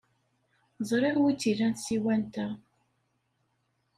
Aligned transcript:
Ẓriɣ 0.89 1.15
wi 1.21 1.33
tt-ilan 1.33 1.73
tsiwant-a. 1.75 2.47